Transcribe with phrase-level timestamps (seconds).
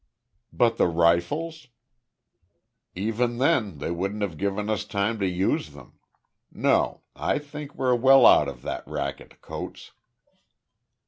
[0.51, 1.67] "But the rifles?"
[2.95, 5.99] "Even then, they wouldn't have given us time to use them.
[6.51, 7.03] No.
[7.15, 9.91] I think we're well out of that racket, Coates."